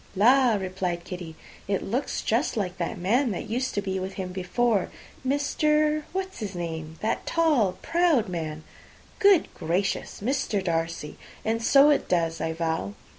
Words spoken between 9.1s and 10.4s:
"Good gracious!